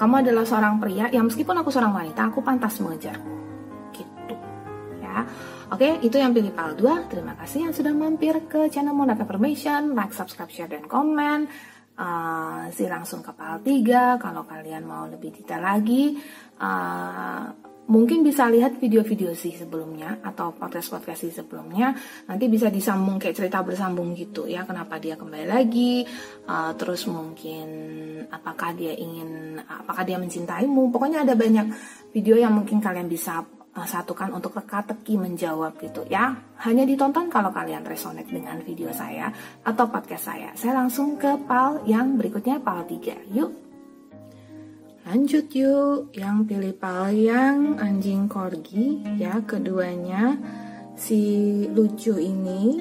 [0.03, 3.35] kamu adalah seorang pria yang meskipun aku seorang wanita, aku pantas mengejarmu.
[3.93, 4.35] Gitu.
[4.99, 5.23] Ya.
[5.71, 7.07] Oke, itu yang pilih PAL 2.
[7.07, 9.95] Terima kasih yang sudah mampir ke channel Mona Information.
[9.95, 11.47] Like, subscribe, share, dan komen.
[11.93, 16.19] Uh, si langsung ke PAL 3 kalau kalian mau lebih detail lagi.
[16.59, 17.47] Uh,
[17.83, 21.91] mungkin bisa lihat video-video sih sebelumnya atau podcast-podcast sih sebelumnya
[22.31, 26.07] nanti bisa disambung kayak cerita bersambung gitu ya kenapa dia kembali lagi
[26.47, 27.67] uh, terus mungkin
[28.31, 31.75] apakah dia ingin apakah dia mencintaimu pokoknya ada banyak
[32.15, 33.43] video yang mungkin kalian bisa
[33.81, 36.37] satukan untuk teka-teki menjawab gitu ya.
[36.61, 39.33] Hanya ditonton kalau kalian resonate dengan video saya
[39.65, 40.53] atau podcast saya.
[40.53, 43.49] Saya langsung ke pal yang berikutnya pal 3 yuk.
[45.03, 46.77] Lanjut yuk, yang pilih
[47.11, 50.37] yang anjing corgi ya, keduanya.
[50.93, 51.19] Si
[51.73, 52.79] lucu ini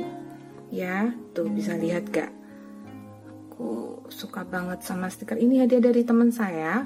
[0.68, 2.30] ya, tuh bisa lihat gak?
[3.50, 5.64] Aku suka banget sama stiker ini.
[5.64, 6.84] Hadiah dari teman saya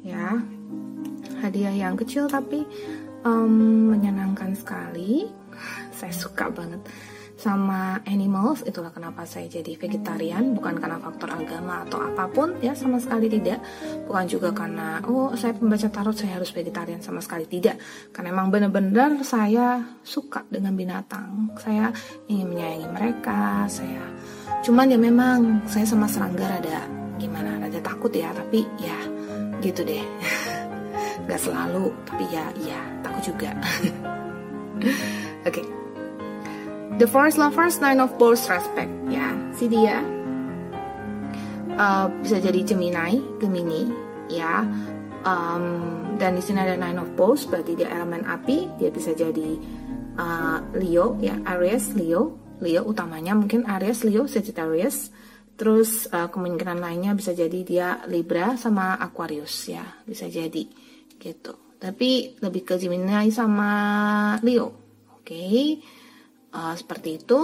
[0.00, 0.40] ya,
[1.44, 2.64] hadiah yang kecil tapi
[3.24, 5.28] um, menyenangkan sekali.
[5.92, 6.80] saya suka banget.
[7.36, 10.56] Sama animals itulah kenapa saya jadi vegetarian.
[10.56, 13.60] Bukan karena faktor agama atau apa pun ya sama sekali tidak.
[14.08, 17.44] Bukan juga karena oh saya pembaca tarot saya harus vegetarian sama sekali.
[17.44, 17.76] Tidak.
[18.12, 21.52] Karena emang benar-benar saya suka dengan binatang.
[21.60, 21.92] Saya
[22.28, 24.04] ingin menyayangi mereka saya
[24.60, 26.84] cuman ya memang saya sama serangga ada
[27.16, 28.98] gimana ada takut ya tapi ya
[29.64, 30.04] gitu deh
[31.30, 33.54] nggak selalu tapi ya ya takut juga.
[35.46, 35.62] Oke.
[35.62, 35.66] Okay.
[36.98, 38.90] The Forest Lovers Nine of Balls Respect.
[39.06, 40.02] Ya si dia
[41.78, 43.86] uh, bisa jadi Gemini, Gemini
[44.26, 44.66] ya.
[45.20, 49.54] Um, dan di sini ada Nine of Balls berarti dia elemen api dia bisa jadi
[50.18, 52.34] uh, Leo ya Aries Leo.
[52.58, 55.14] Leo utamanya mungkin Aries Leo Sagittarius.
[55.54, 60.64] Terus uh, kemungkinan lainnya bisa jadi dia Libra sama Aquarius ya bisa jadi
[61.20, 61.76] gitu.
[61.76, 63.70] Tapi lebih ke Gemini sama
[64.40, 64.72] Leo.
[65.20, 65.36] Oke.
[65.36, 65.64] Okay?
[66.54, 67.40] uh, seperti itu.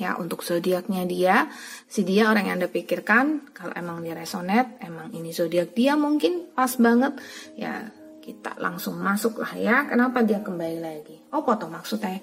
[0.00, 1.52] Ya untuk zodiaknya dia
[1.84, 6.56] si dia orang yang anda pikirkan kalau emang dia resonet emang ini zodiak dia mungkin
[6.56, 7.20] pas banget
[7.52, 7.84] ya
[8.24, 9.84] kita langsung masuk lah ya.
[9.84, 11.16] Kenapa dia kembali lagi?
[11.36, 12.16] Oh foto maksudnya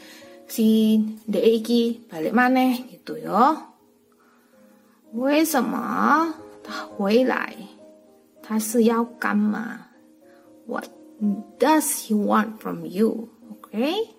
[0.50, 0.98] si
[1.30, 3.46] Deiki balik mana gitu yo.
[5.14, 6.34] Wei sama
[6.98, 7.62] wei lai,
[8.42, 9.87] ta si yao gan ma?
[10.68, 10.92] ？What
[11.58, 13.32] does he want from you?
[13.58, 14.14] Okay?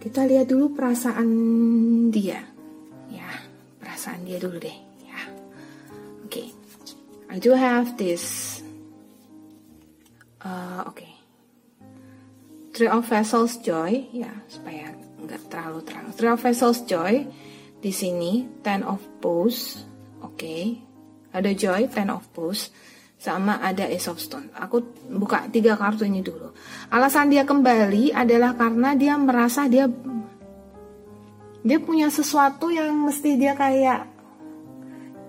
[0.00, 1.28] Kita lihat dulu perasaan
[2.08, 2.40] dia.
[3.12, 3.30] Ya,
[3.80, 5.20] perasaan dia dulu deh, ya.
[6.24, 6.32] Oke.
[6.32, 6.48] Okay.
[7.28, 8.58] I do have this
[10.40, 10.96] uh, oke.
[10.96, 11.12] Okay.
[12.76, 16.12] Three of Vessels Joy, ya, supaya nggak terlalu terang.
[16.12, 17.24] Three of Vessels Joy
[17.80, 19.80] di sini, Ten of Bowls,
[20.20, 20.36] oke.
[20.36, 20.76] Okay.
[21.32, 22.68] Ada Joy, Ten of Bowls
[23.16, 24.52] sama ada Ace of Stone.
[24.52, 26.52] Aku buka tiga kartu ini dulu.
[26.92, 29.88] Alasan dia kembali adalah karena dia merasa dia
[31.66, 34.00] dia punya sesuatu yang mesti dia kayak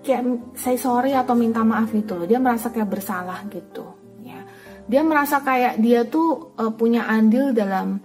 [0.04, 0.22] kayak
[0.54, 2.28] say sorry atau minta maaf itu loh.
[2.28, 3.84] Dia merasa kayak bersalah gitu,
[4.22, 4.40] ya.
[4.86, 7.98] Dia merasa kayak dia tuh uh, punya andil dalam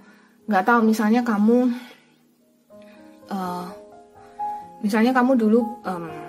[0.43, 1.71] nggak tahu misalnya kamu
[3.31, 3.67] uh,
[4.83, 6.22] misalnya kamu dulu um,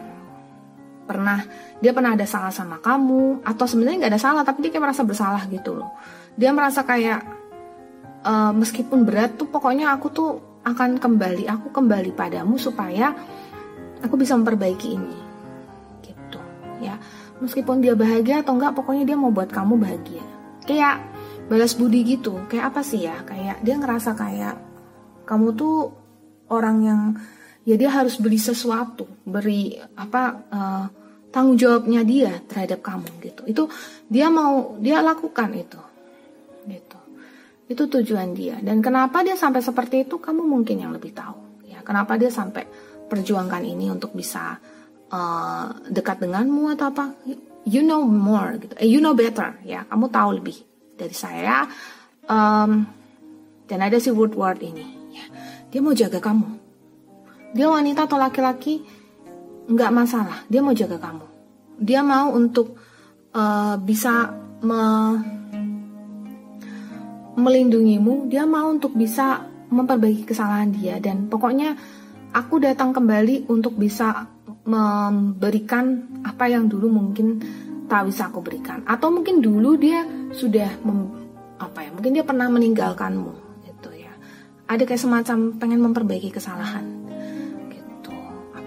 [1.04, 1.44] pernah
[1.78, 5.02] dia pernah ada salah sama kamu atau sebenarnya nggak ada salah tapi dia kayak merasa
[5.04, 5.92] bersalah gitu loh.
[6.34, 7.20] Dia merasa kayak
[8.24, 10.30] uh, meskipun berat tuh pokoknya aku tuh
[10.64, 13.12] akan kembali aku kembali padamu supaya
[14.00, 15.18] aku bisa memperbaiki ini.
[16.00, 16.40] Gitu
[16.80, 16.96] ya.
[17.38, 20.24] Meskipun dia bahagia atau enggak pokoknya dia mau buat kamu bahagia.
[20.64, 21.04] Kayak
[21.44, 23.20] balas budi gitu kayak apa sih ya?
[23.28, 24.56] Kayak dia ngerasa kayak
[25.28, 25.92] kamu tuh
[26.48, 27.02] orang yang
[27.64, 30.22] ya dia harus beri sesuatu beri apa
[30.52, 30.86] uh,
[31.34, 33.42] tanggung jawabnya dia terhadap kamu gitu.
[33.50, 33.62] Itu
[34.06, 35.80] dia mau dia lakukan itu
[36.70, 36.98] gitu.
[37.66, 38.62] Itu tujuan dia.
[38.62, 41.82] Dan kenapa dia sampai seperti itu kamu mungkin yang lebih tahu ya.
[41.82, 42.62] Kenapa dia sampai
[43.10, 44.62] perjuangkan ini untuk bisa
[45.10, 47.04] uh, dekat denganmu atau apa?
[47.66, 48.78] You know more gitu.
[48.78, 49.82] Eh, you know better ya.
[49.90, 50.54] Kamu tahu lebih
[50.94, 51.66] dari saya
[52.30, 52.86] um,
[53.66, 55.26] dan ada si Woodward ini ya.
[55.74, 56.63] Dia mau jaga kamu
[57.54, 58.82] dia wanita atau laki-laki
[59.70, 60.42] nggak masalah.
[60.50, 61.26] Dia mau jaga kamu.
[61.78, 62.74] Dia mau untuk
[63.30, 64.34] uh, bisa
[64.66, 64.82] me
[67.38, 68.26] melindungimu.
[68.26, 70.98] Dia mau untuk bisa memperbaiki kesalahan dia.
[70.98, 71.78] Dan pokoknya
[72.34, 74.26] aku datang kembali untuk bisa
[74.66, 77.38] memberikan apa yang dulu mungkin
[77.86, 78.82] tak bisa aku berikan.
[78.82, 80.02] Atau mungkin dulu dia
[80.34, 81.06] sudah mem,
[81.62, 84.10] apa ya mungkin dia pernah meninggalkanmu gitu ya.
[84.66, 86.93] Ada kayak semacam pengen memperbaiki kesalahan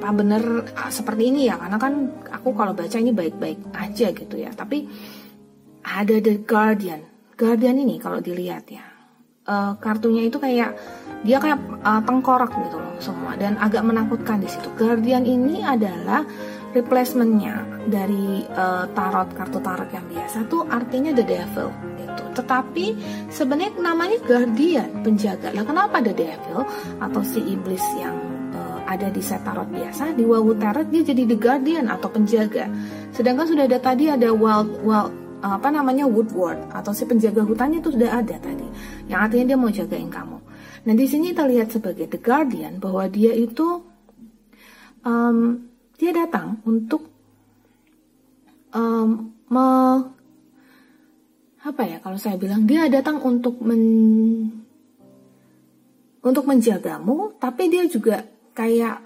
[0.08, 1.93] apa bener ah, seperti ini ya karena kan
[2.32, 4.56] aku kalau baca ini baik-baik aja gitu ya.
[4.56, 4.88] Tapi
[5.84, 7.04] ada the guardian.
[7.36, 8.98] Guardian ini kalau dilihat ya
[9.48, 10.76] uh, kartunya itu kayak
[11.26, 14.70] dia kayak uh, tengkorak gitu loh semua dan agak menakutkan di situ.
[14.78, 16.22] Guardian ini adalah
[16.76, 22.24] replacementnya dari uh, tarot kartu tarot yang biasa tuh artinya the devil gitu.
[22.38, 22.86] Tetapi
[23.34, 25.50] sebenarnya namanya guardian penjaga.
[25.56, 26.67] Lah kenapa the devil
[27.02, 28.37] atau si iblis yang
[28.88, 32.71] ada di set tarot biasa, di Wawu Tarot dia jadi the guardian atau penjaga.
[33.12, 37.93] Sedangkan sudah ada tadi ada wild wild apa namanya woodward atau si penjaga hutannya itu
[37.93, 38.65] sudah ada tadi.
[39.12, 40.38] Yang artinya dia mau jagain kamu.
[40.88, 43.84] Nah di sini kita lihat sebagai the guardian bahwa dia itu
[45.04, 45.67] um,
[46.00, 47.12] dia datang untuk
[48.71, 49.67] um, me,
[51.62, 53.84] apa ya kalau saya bilang dia datang untuk men
[56.23, 58.26] untuk menjagamu, tapi dia juga
[58.58, 59.06] kayak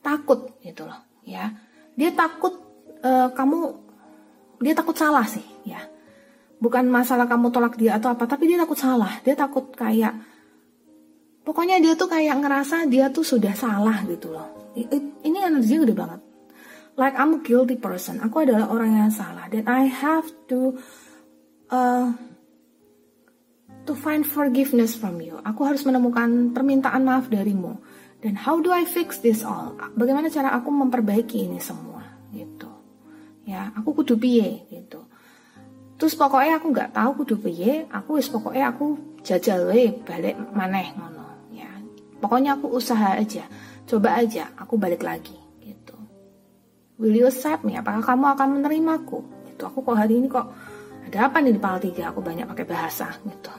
[0.00, 0.96] takut gitu loh
[1.28, 1.52] ya.
[1.92, 2.56] Dia takut
[3.04, 3.76] uh, kamu
[4.64, 5.84] dia takut salah sih ya.
[6.58, 9.20] Bukan masalah kamu tolak dia atau apa tapi dia takut salah.
[9.20, 10.16] Dia takut kayak
[11.44, 14.72] pokoknya dia tuh kayak ngerasa dia tuh sudah salah gitu loh.
[15.20, 16.24] Ini energi gede banget.
[16.98, 18.18] Like I'm a guilty person.
[18.24, 19.46] Aku adalah orang yang salah.
[19.46, 20.74] Dan I have to
[21.70, 22.10] uh,
[23.86, 25.38] to find forgiveness from you.
[25.46, 27.78] Aku harus menemukan permintaan maaf darimu
[28.18, 29.78] dan how do I fix this all?
[29.94, 32.02] Bagaimana cara aku memperbaiki ini semua?
[32.34, 32.66] Gitu.
[33.46, 34.66] Ya aku kudu piye?
[34.66, 34.98] Gitu.
[35.98, 40.90] Terus pokoknya aku nggak tahu kudu piye aku wis pokoknya aku jajal we balik maneh
[40.98, 41.54] ngono.
[41.54, 41.70] Ya
[42.18, 43.46] pokoknya aku usaha aja.
[43.86, 45.38] Coba aja aku balik lagi.
[45.62, 45.94] Gitu.
[46.98, 47.78] Will you accept me?
[47.78, 49.22] Apakah kamu akan menerimaku?
[49.46, 50.50] Itu aku kok hari ini kok
[51.06, 52.10] ada apa nih di pal tiga?
[52.10, 53.54] Aku banyak pakai bahasa gitu.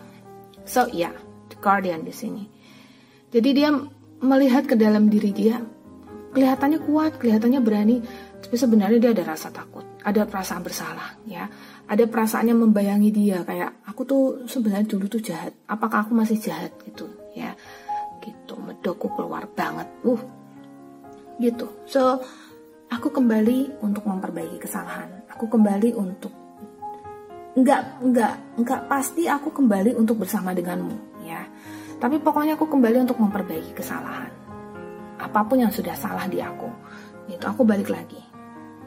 [0.68, 1.16] So ya yeah,
[1.48, 2.44] the guardian di sini.
[3.32, 3.72] Jadi dia
[4.20, 5.60] melihat ke dalam diri dia
[6.36, 7.98] kelihatannya kuat kelihatannya berani
[8.40, 11.48] tapi sebenarnya dia ada rasa takut ada perasaan bersalah ya.
[11.90, 16.72] Ada perasaannya membayangi dia kayak aku tuh sebenarnya dulu tuh jahat apakah aku masih jahat?
[16.86, 17.04] Gitu
[17.36, 17.52] ya.
[18.24, 20.22] Gitu medokku keluar banget uh.
[21.40, 21.68] Gitu.
[21.84, 22.24] So
[22.88, 25.28] aku kembali untuk memperbaiki kesalahan.
[25.36, 26.32] Aku kembali untuk
[27.60, 31.09] nggak nggak nggak pasti aku kembali untuk bersama denganmu
[32.00, 34.32] tapi pokoknya aku kembali untuk memperbaiki kesalahan
[35.20, 36.68] apa pun yang sudah salah di aku
[37.30, 38.20] itu aku balik lagi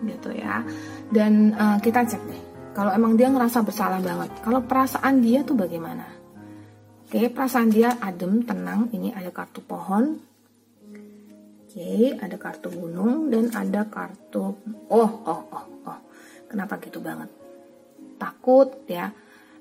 [0.03, 0.67] gitu ya
[1.15, 5.53] dan uh, kita cek deh kalau emang dia ngerasa bersalah banget, kalau perasaan dia tuh
[5.53, 6.09] bagaimana?
[7.05, 8.89] Oke, perasaan dia adem, tenang.
[8.89, 10.17] Ini ada kartu pohon.
[11.69, 14.57] Oke, ada kartu gunung dan ada kartu
[14.89, 16.01] oh oh oh oh.
[16.49, 17.29] Kenapa gitu banget?
[18.17, 19.13] Takut ya.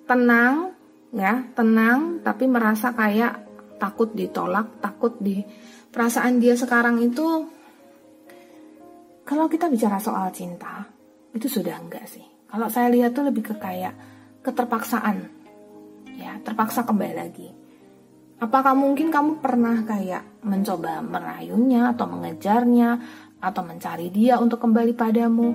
[0.07, 0.71] Tenang
[1.15, 3.47] ya, tenang tapi merasa kayak
[3.79, 5.43] takut ditolak, takut di
[5.91, 7.47] perasaan dia sekarang itu
[9.27, 10.83] kalau kita bicara soal cinta,
[11.31, 12.23] itu sudah enggak sih?
[12.51, 13.95] Kalau saya lihat tuh lebih ke kayak
[14.43, 15.23] keterpaksaan.
[16.19, 17.49] Ya, terpaksa kembali lagi.
[18.41, 22.89] Apakah mungkin kamu pernah kayak mencoba merayunya atau mengejarnya
[23.39, 25.49] atau mencari dia untuk kembali padamu?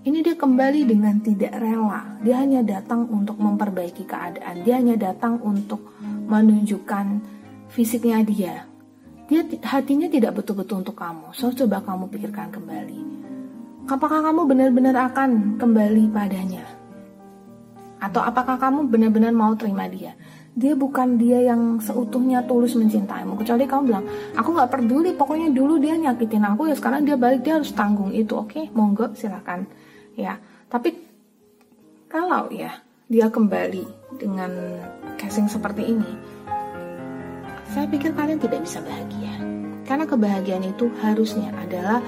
[0.00, 2.16] Ini dia kembali dengan tidak rela.
[2.24, 4.64] Dia hanya datang untuk memperbaiki keadaan.
[4.64, 7.20] Dia hanya datang untuk menunjukkan
[7.68, 8.64] fisiknya dia.
[9.28, 11.36] Dia hatinya tidak betul-betul untuk kamu.
[11.36, 13.20] So coba kamu pikirkan kembali
[13.90, 16.62] apakah kamu benar-benar akan kembali padanya?
[18.00, 20.16] Atau apakah kamu benar-benar mau terima dia?
[20.56, 23.36] Dia bukan dia yang seutuhnya tulus mencintaimu.
[23.36, 27.44] Kecuali kamu bilang, aku gak peduli, pokoknya dulu dia nyakitin aku ya sekarang dia balik
[27.44, 28.32] dia harus tanggung itu.
[28.34, 29.68] Oke, okay, monggo silakan.
[30.18, 30.96] Ya, tapi
[32.10, 33.86] kalau ya dia kembali
[34.18, 34.50] dengan
[35.18, 36.12] casing seperti ini,
[37.70, 39.34] saya pikir kalian tidak bisa bahagia.
[39.86, 41.98] Karena kebahagiaan itu harusnya adalah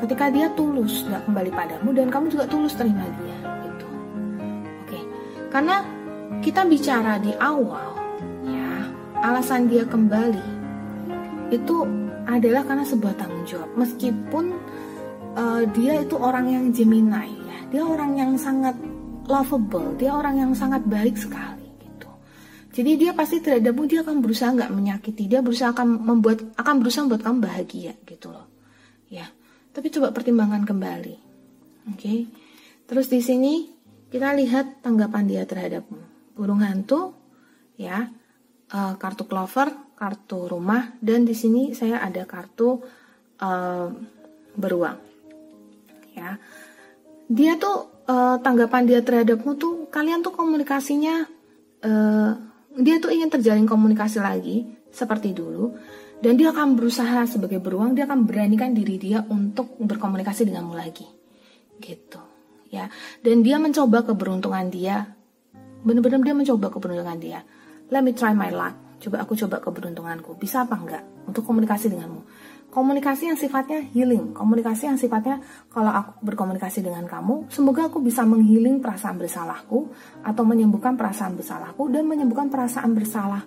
[0.00, 3.36] ketika dia tulus nggak kembali padamu dan kamu juga tulus terima dia
[3.68, 3.88] gitu
[4.88, 5.00] oke
[5.52, 5.76] karena
[6.40, 7.92] kita bicara di awal
[8.48, 8.88] ya
[9.20, 10.58] alasan dia kembali
[11.52, 11.84] itu
[12.24, 14.56] adalah karena sebuah tanggung jawab meskipun
[15.36, 17.36] uh, dia itu orang yang Gemini
[17.70, 18.76] dia orang yang sangat
[19.30, 22.10] lovable dia orang yang sangat baik sekali gitu
[22.74, 27.06] jadi dia pasti terhadapmu dia akan berusaha nggak menyakiti dia berusaha akan membuat akan berusaha
[27.06, 28.46] membuat kamu bahagia gitu loh
[29.06, 29.26] ya
[29.70, 31.16] tapi coba pertimbangkan kembali.
[31.94, 31.98] Oke.
[31.98, 32.18] Okay?
[32.90, 33.70] Terus di sini
[34.10, 36.34] kita lihat tanggapan dia terhadapmu.
[36.34, 37.14] Burung hantu,
[37.78, 38.10] ya,
[38.74, 42.82] uh, kartu clover, kartu rumah, dan di sini saya ada kartu
[43.38, 43.88] uh,
[44.58, 44.98] beruang.
[46.18, 46.34] Ya,
[47.30, 51.30] dia tuh uh, tanggapan dia terhadapmu tuh kalian tuh komunikasinya,
[51.86, 52.32] uh,
[52.74, 55.78] dia tuh ingin terjalin komunikasi lagi seperti dulu
[56.18, 61.06] dan dia akan berusaha sebagai beruang dia akan beranikan diri dia untuk berkomunikasi denganmu lagi.
[61.78, 62.20] Gitu
[62.74, 62.90] ya.
[63.22, 65.06] Dan dia mencoba keberuntungan dia.
[65.86, 67.40] Benar-benar dia mencoba keberuntungan dia.
[67.94, 68.74] Let me try my luck.
[69.00, 70.36] Coba aku coba keberuntunganku.
[70.36, 72.20] Bisa apa enggak untuk komunikasi denganmu
[72.70, 74.32] komunikasi yang sifatnya healing.
[74.32, 79.90] Komunikasi yang sifatnya kalau aku berkomunikasi dengan kamu semoga aku bisa menghealing perasaan bersalahku
[80.22, 83.42] atau menyembuhkan perasaan bersalahku dan menyembuhkan perasaan bersalah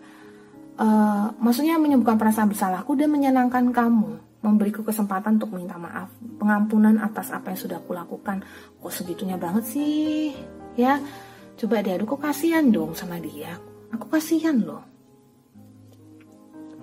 [0.77, 7.31] uh, maksudnya menyembuhkan perasaan bersalahku dan menyenangkan kamu memberiku kesempatan untuk minta maaf pengampunan atas
[7.31, 8.43] apa yang sudah aku lakukan
[8.77, 10.35] kok segitunya banget sih?
[10.75, 10.99] Ya
[11.55, 13.55] coba deh aduh kok kasihan dong sama dia?
[13.95, 14.92] Aku kasihan loh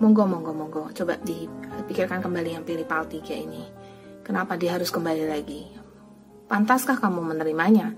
[0.01, 0.82] monggo monggo monggo.
[0.96, 3.62] Coba dipikirkan kembali yang pilih pal 3 ini.
[4.24, 5.62] Kenapa dia harus kembali lagi?
[6.48, 7.94] Pantaskah kamu menerimanya?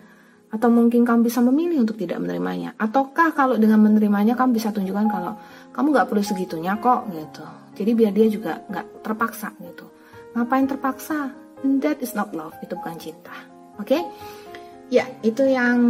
[0.52, 2.76] Atau mungkin kamu bisa memilih untuk tidak menerimanya?
[2.76, 5.32] Ataukah kalau dengan menerimanya kamu bisa tunjukkan kalau
[5.72, 7.46] kamu nggak perlu segitunya kok gitu.
[7.72, 9.88] Jadi biar dia juga nggak terpaksa gitu.
[10.36, 11.32] Ngapain terpaksa?
[11.80, 12.52] That is not love.
[12.60, 13.32] Itu bukan cinta.
[13.80, 13.96] Oke?
[13.96, 14.02] okay?
[14.92, 15.80] Ya, itu yang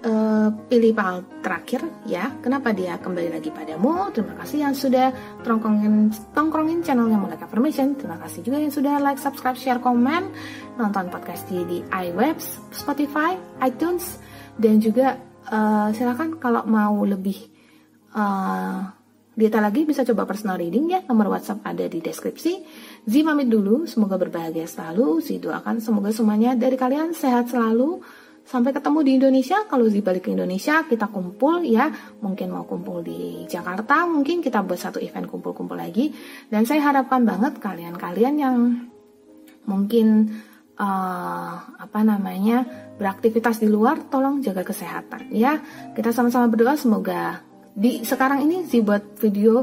[0.00, 2.32] uh, pilih file terakhir ya.
[2.40, 4.08] Kenapa dia kembali lagi padamu?
[4.16, 5.12] Terima kasih yang sudah
[5.44, 8.00] tongkrongin tongkrongin channelnya Mulai Affirmation.
[8.00, 10.32] Terima kasih juga yang sudah like, subscribe, share, komen,
[10.80, 14.16] nonton podcast di, di iWebs, Spotify, iTunes,
[14.56, 15.20] dan juga
[15.52, 17.36] uh, silakan kalau mau lebih
[18.16, 18.88] uh,
[19.36, 21.04] detail lagi bisa coba personal reading ya.
[21.04, 22.52] Nomor WhatsApp ada di deskripsi.
[23.04, 25.20] Zi pamit dulu, semoga berbahagia selalu.
[25.20, 28.00] Zi doakan semoga semuanya dari kalian sehat selalu
[28.50, 31.86] Sampai ketemu di Indonesia, kalau Zi balik ke Indonesia, kita kumpul ya.
[32.18, 36.10] Mungkin mau kumpul di Jakarta, mungkin kita buat satu event kumpul-kumpul lagi.
[36.50, 38.56] Dan saya harapkan banget kalian-kalian yang
[39.70, 40.34] mungkin
[40.74, 42.66] uh, apa namanya
[42.98, 45.62] beraktivitas di luar, tolong jaga kesehatan ya.
[45.94, 49.62] Kita sama-sama berdoa semoga di sekarang ini Zi buat video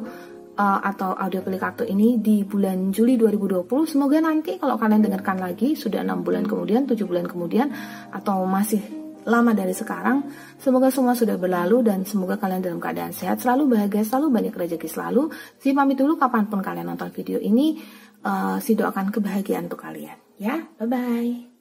[0.57, 3.69] uh, atau audio pilih kartu ini di bulan Juli 2020.
[3.85, 7.69] Semoga nanti kalau kalian dengarkan lagi sudah enam bulan kemudian, tujuh bulan kemudian,
[8.09, 8.81] atau masih
[9.27, 10.23] lama dari sekarang,
[10.55, 14.87] semoga semua sudah berlalu dan semoga kalian dalam keadaan sehat, selalu bahagia, selalu banyak rezeki
[14.87, 15.27] selalu.
[15.59, 17.75] Si pamit dulu kapan pun kalian nonton video ini,
[18.23, 20.15] uh, si doakan kebahagiaan untuk kalian.
[20.39, 21.56] Ya, bye-bye.